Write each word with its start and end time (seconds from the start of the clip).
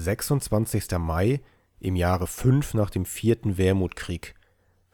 26. 0.00 0.98
Mai 0.98 1.40
im 1.78 1.96
Jahre 1.96 2.26
5 2.26 2.74
nach 2.74 2.90
dem 2.90 3.04
vierten 3.04 3.58
Wermutkrieg. 3.58 4.34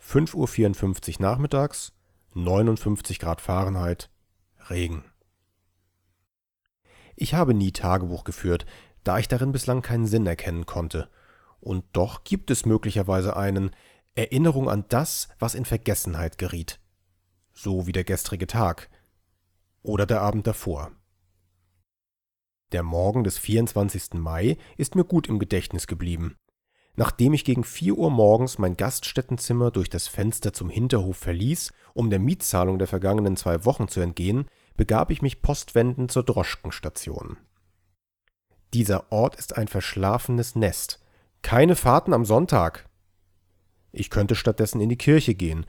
5.54 0.01 1.17
Uhr 1.17 1.23
nachmittags, 1.23 1.93
59 2.35 3.19
Grad 3.19 3.41
Fahrenheit, 3.41 4.11
Regen. 4.69 5.05
Ich 7.17 7.35
habe 7.35 7.55
nie 7.55 7.73
Tagebuch 7.73 8.25
geführt, 8.25 8.67
da 9.03 9.19
ich 9.19 9.29
darin 9.29 9.53
bislang 9.53 9.83
keinen 9.83 10.07
Sinn 10.07 10.27
erkennen 10.27 10.67
konnte. 10.67 11.09
Und 11.61 11.85
doch 11.93 12.25
gibt 12.25 12.51
es 12.51 12.67
möglicherweise 12.67 13.37
einen 13.37 13.71
Erinnerung 14.15 14.69
an 14.69 14.85
das, 14.89 15.29
was 15.39 15.55
in 15.55 15.65
Vergessenheit 15.65 16.39
geriet. 16.39 16.79
So 17.53 17.87
wie 17.87 17.93
der 17.93 18.05
gestrige 18.05 18.47
Tag. 18.47 18.91
Oder 19.83 20.05
der 20.05 20.21
Abend 20.21 20.47
davor. 20.47 20.93
Der 22.73 22.83
Morgen 22.83 23.23
des 23.23 23.39
24. 23.39 24.15
Mai 24.15 24.57
ist 24.77 24.97
mir 24.97 25.05
gut 25.05 25.29
im 25.29 25.39
Gedächtnis 25.39 25.87
geblieben. 25.87 26.37
Nachdem 26.97 27.33
ich 27.33 27.45
gegen 27.45 27.63
4 27.63 27.97
Uhr 27.97 28.11
morgens 28.11 28.59
mein 28.59 28.77
Gaststättenzimmer 28.77 29.71
durch 29.71 29.89
das 29.89 30.09
Fenster 30.09 30.53
zum 30.53 30.69
Hinterhof 30.69 31.17
verließ, 31.17 31.73
um 31.95 32.11
der 32.11 32.19
Mietzahlung 32.19 32.79
der 32.79 32.89
vergangenen 32.89 33.37
zwei 33.37 33.65
Wochen 33.65 33.87
zu 33.87 34.01
entgehen, 34.01 34.49
begab 34.77 35.11
ich 35.13 35.23
mich 35.23 35.43
postwendend 35.43 36.11
zur 36.11 36.25
Droschkenstation. 36.25 37.37
Dieser 38.75 39.13
Ort 39.13 39.37
ist 39.37 39.57
ein 39.57 39.69
verschlafenes 39.69 40.57
Nest. 40.57 41.01
Keine 41.43 41.77
Fahrten 41.77 42.13
am 42.13 42.25
Sonntag. 42.25 42.89
Ich 43.93 44.11
könnte 44.11 44.35
stattdessen 44.35 44.81
in 44.81 44.89
die 44.89 44.99
Kirche 44.99 45.35
gehen 45.35 45.67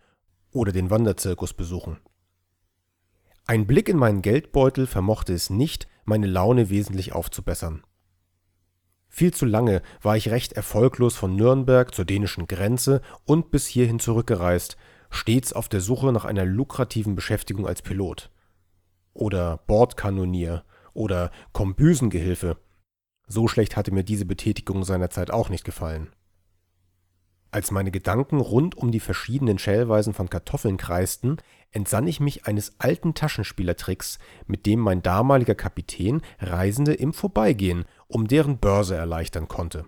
oder 0.51 0.71
den 0.71 0.89
Wanderzirkus 0.89 1.53
besuchen. 1.53 1.99
Ein 3.45 3.67
Blick 3.67 3.87
in 3.87 3.97
meinen 3.97 4.23
Geldbeutel 4.23 4.87
vermochte 4.87 5.33
es 5.33 5.49
nicht, 5.49 5.87
meine 6.07 6.27
Laune 6.27 6.69
wesentlich 6.69 7.13
aufzubessern. 7.13 7.83
Viel 9.09 9.33
zu 9.33 9.45
lange 9.45 9.81
war 10.01 10.15
ich 10.15 10.29
recht 10.29 10.53
erfolglos 10.53 11.15
von 11.15 11.35
Nürnberg 11.35 11.93
zur 11.93 12.05
dänischen 12.05 12.47
Grenze 12.47 13.01
und 13.25 13.51
bis 13.51 13.67
hierhin 13.67 13.99
zurückgereist, 13.99 14.77
stets 15.09 15.53
auf 15.53 15.69
der 15.69 15.81
Suche 15.81 16.11
nach 16.11 16.25
einer 16.25 16.45
lukrativen 16.45 17.15
Beschäftigung 17.15 17.67
als 17.67 17.81
Pilot. 17.81 18.29
Oder 19.13 19.57
Bordkanonier 19.67 20.63
oder 20.93 21.31
Kombüsengehilfe. 21.51 22.57
So 23.27 23.47
schlecht 23.47 23.75
hatte 23.75 23.91
mir 23.91 24.03
diese 24.03 24.25
Betätigung 24.25 24.83
seinerzeit 24.83 25.31
auch 25.31 25.49
nicht 25.49 25.63
gefallen. 25.63 26.09
Als 27.49 27.71
meine 27.71 27.91
Gedanken 27.91 28.39
rund 28.39 28.75
um 28.75 28.91
die 28.91 28.99
verschiedenen 28.99 29.57
Schälweisen 29.57 30.13
von 30.13 30.29
Kartoffeln 30.29 30.77
kreisten, 30.77 31.37
entsann 31.71 32.07
ich 32.07 32.19
mich 32.19 32.45
eines 32.45 32.79
alten 32.79 33.13
Taschenspielertricks, 33.13 34.19
mit 34.47 34.65
dem 34.65 34.79
mein 34.79 35.01
damaliger 35.01 35.55
Kapitän 35.55 36.21
Reisende 36.39 36.93
im 36.93 37.13
Vorbeigehen 37.13 37.85
um 38.07 38.27
deren 38.27 38.57
Börse 38.57 38.95
erleichtern 38.95 39.47
konnte. 39.47 39.85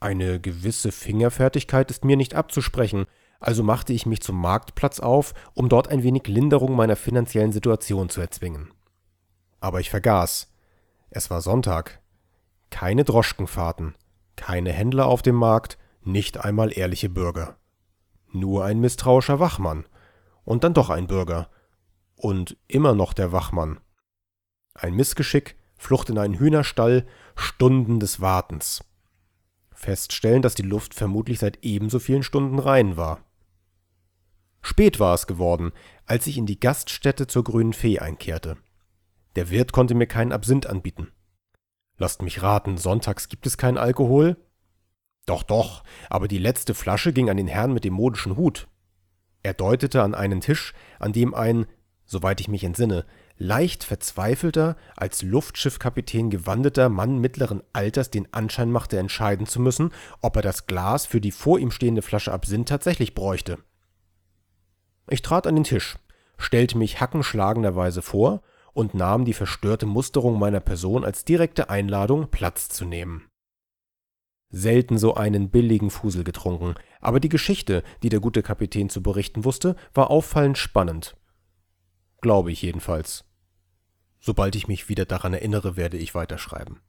Eine 0.00 0.40
gewisse 0.40 0.92
Fingerfertigkeit 0.92 1.90
ist 1.90 2.04
mir 2.04 2.16
nicht 2.16 2.34
abzusprechen, 2.34 3.06
also 3.40 3.62
machte 3.62 3.92
ich 3.92 4.06
mich 4.06 4.20
zum 4.20 4.40
Marktplatz 4.40 5.00
auf, 5.00 5.34
um 5.54 5.68
dort 5.68 5.88
ein 5.88 6.02
wenig 6.02 6.26
Linderung 6.26 6.74
meiner 6.74 6.96
finanziellen 6.96 7.52
Situation 7.52 8.08
zu 8.08 8.20
erzwingen. 8.20 8.72
Aber 9.60 9.80
ich 9.80 9.90
vergaß. 9.90 10.52
Es 11.10 11.30
war 11.30 11.40
Sonntag. 11.40 12.00
Keine 12.70 13.04
Droschkenfahrten, 13.04 13.94
keine 14.36 14.72
Händler 14.72 15.06
auf 15.06 15.22
dem 15.22 15.36
Markt, 15.36 15.78
nicht 16.06 16.38
einmal 16.38 16.76
ehrliche 16.76 17.08
Bürger. 17.08 17.58
Nur 18.32 18.64
ein 18.64 18.80
misstrauischer 18.80 19.40
Wachmann. 19.40 19.86
Und 20.44 20.64
dann 20.64 20.74
doch 20.74 20.90
ein 20.90 21.06
Bürger. 21.06 21.50
Und 22.14 22.56
immer 22.68 22.94
noch 22.94 23.12
der 23.12 23.32
Wachmann. 23.32 23.80
Ein 24.74 24.94
Missgeschick, 24.94 25.56
Flucht 25.76 26.10
in 26.10 26.18
einen 26.18 26.38
Hühnerstall, 26.38 27.06
Stunden 27.34 28.00
des 28.00 28.20
Wartens. 28.20 28.84
Feststellen, 29.72 30.42
dass 30.42 30.54
die 30.54 30.62
Luft 30.62 30.94
vermutlich 30.94 31.38
seit 31.38 31.58
ebenso 31.62 31.98
vielen 31.98 32.22
Stunden 32.22 32.58
rein 32.58 32.96
war. 32.96 33.20
Spät 34.62 34.98
war 34.98 35.14
es 35.14 35.26
geworden, 35.26 35.72
als 36.06 36.26
ich 36.26 36.38
in 36.38 36.46
die 36.46 36.58
Gaststätte 36.58 37.26
zur 37.26 37.44
Grünen 37.44 37.72
Fee 37.72 37.98
einkehrte. 37.98 38.56
Der 39.36 39.50
Wirt 39.50 39.72
konnte 39.72 39.94
mir 39.94 40.06
keinen 40.06 40.32
Absinth 40.32 40.66
anbieten. 40.66 41.12
Lasst 41.98 42.22
mich 42.22 42.42
raten, 42.42 42.76
sonntags 42.78 43.28
gibt 43.28 43.46
es 43.46 43.58
keinen 43.58 43.78
Alkohol? 43.78 44.36
Doch, 45.26 45.42
doch, 45.42 45.82
aber 46.08 46.28
die 46.28 46.38
letzte 46.38 46.72
Flasche 46.72 47.12
ging 47.12 47.28
an 47.28 47.36
den 47.36 47.48
Herrn 47.48 47.72
mit 47.72 47.84
dem 47.84 47.94
modischen 47.94 48.36
Hut. 48.36 48.68
Er 49.42 49.54
deutete 49.54 50.02
an 50.02 50.14
einen 50.14 50.40
Tisch, 50.40 50.72
an 51.00 51.12
dem 51.12 51.34
ein, 51.34 51.66
soweit 52.04 52.40
ich 52.40 52.48
mich 52.48 52.62
entsinne, 52.62 53.04
leicht 53.36 53.82
verzweifelter, 53.82 54.76
als 54.96 55.22
Luftschiffkapitän 55.22 56.30
gewandeter 56.30 56.88
Mann 56.88 57.18
mittleren 57.18 57.62
Alters 57.72 58.10
den 58.10 58.32
Anschein 58.32 58.70
machte, 58.70 58.98
entscheiden 58.98 59.46
zu 59.46 59.60
müssen, 59.60 59.92
ob 60.22 60.36
er 60.36 60.42
das 60.42 60.66
Glas 60.66 61.06
für 61.06 61.20
die 61.20 61.32
vor 61.32 61.58
ihm 61.58 61.72
stehende 61.72 62.02
Flasche 62.02 62.32
Absinth 62.32 62.68
tatsächlich 62.68 63.14
bräuchte. 63.14 63.58
Ich 65.08 65.22
trat 65.22 65.46
an 65.46 65.56
den 65.56 65.64
Tisch, 65.64 65.96
stellte 66.38 66.78
mich 66.78 67.00
hackenschlagenderweise 67.00 68.00
vor 68.00 68.42
und 68.72 68.94
nahm 68.94 69.24
die 69.24 69.34
verstörte 69.34 69.86
Musterung 69.86 70.38
meiner 70.38 70.60
Person 70.60 71.04
als 71.04 71.24
direkte 71.24 71.68
Einladung, 71.68 72.30
Platz 72.30 72.68
zu 72.68 72.84
nehmen 72.84 73.28
selten 74.56 74.98
so 74.98 75.14
einen 75.14 75.50
billigen 75.50 75.90
Fusel 75.90 76.24
getrunken, 76.24 76.74
aber 77.00 77.20
die 77.20 77.28
Geschichte, 77.28 77.82
die 78.02 78.08
der 78.08 78.20
gute 78.20 78.42
Kapitän 78.42 78.88
zu 78.88 79.02
berichten 79.02 79.44
wusste, 79.44 79.76
war 79.92 80.10
auffallend 80.10 80.58
spannend. 80.58 81.16
Glaube 82.20 82.50
ich 82.52 82.62
jedenfalls. 82.62 83.24
Sobald 84.18 84.56
ich 84.56 84.66
mich 84.66 84.88
wieder 84.88 85.04
daran 85.04 85.34
erinnere, 85.34 85.76
werde 85.76 85.98
ich 85.98 86.14
weiterschreiben 86.14 86.80